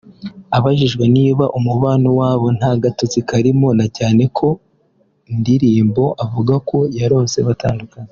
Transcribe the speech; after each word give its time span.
Abajijwe 0.57 1.03
niba 1.15 1.45
umubano 1.57 2.09
wabo 2.19 2.47
nta 2.57 2.71
gatotsi 2.81 3.19
karimo 3.29 3.67
na 3.79 3.85
cyane 3.97 4.23
ko 4.37 4.47
mu 5.27 5.35
ndirimbo 5.41 6.03
avuga 6.23 6.53
ko 6.69 6.77
yarose 6.99 7.37
batandukanye 7.47 8.09